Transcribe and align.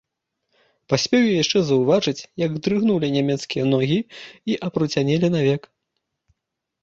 Паспеў 0.91 1.21
я 1.25 1.33
яшчэ 1.43 1.59
заўважыць, 1.65 2.27
як 2.45 2.51
дрыгнулі 2.67 3.07
нямецкія 3.17 3.63
ногі 3.73 3.99
і 4.53 4.55
апруцянелі 4.69 5.27
навек. 5.37 5.61